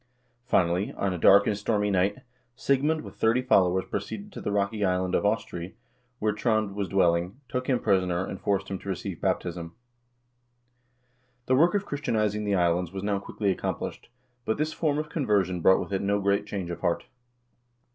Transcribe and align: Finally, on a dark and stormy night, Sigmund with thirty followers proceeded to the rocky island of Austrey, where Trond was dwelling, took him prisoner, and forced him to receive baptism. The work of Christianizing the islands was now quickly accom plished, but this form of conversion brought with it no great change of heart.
Finally, 0.47 0.91
on 0.93 1.13
a 1.13 1.17
dark 1.19 1.45
and 1.45 1.55
stormy 1.55 1.91
night, 1.91 2.21
Sigmund 2.55 3.01
with 3.03 3.17
thirty 3.17 3.43
followers 3.43 3.85
proceeded 3.85 4.31
to 4.31 4.41
the 4.41 4.51
rocky 4.51 4.83
island 4.83 5.13
of 5.13 5.27
Austrey, 5.27 5.75
where 6.17 6.33
Trond 6.33 6.73
was 6.73 6.87
dwelling, 6.89 7.39
took 7.47 7.67
him 7.69 7.79
prisoner, 7.79 8.25
and 8.25 8.41
forced 8.41 8.67
him 8.69 8.79
to 8.79 8.89
receive 8.89 9.21
baptism. 9.21 9.75
The 11.45 11.53
work 11.55 11.75
of 11.75 11.85
Christianizing 11.85 12.45
the 12.45 12.55
islands 12.55 12.91
was 12.91 13.03
now 13.03 13.19
quickly 13.19 13.53
accom 13.55 13.77
plished, 13.77 14.07
but 14.43 14.57
this 14.57 14.73
form 14.73 14.97
of 14.97 15.07
conversion 15.09 15.61
brought 15.61 15.79
with 15.79 15.93
it 15.93 16.01
no 16.01 16.19
great 16.19 16.47
change 16.47 16.71
of 16.71 16.79
heart. 16.79 17.05